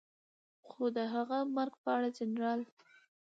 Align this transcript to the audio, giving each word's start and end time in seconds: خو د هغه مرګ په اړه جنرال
خو 0.69 0.83
د 0.95 0.97
هغه 1.13 1.37
مرګ 1.55 1.73
په 1.83 1.89
اړه 1.97 2.09
جنرال 2.17 2.61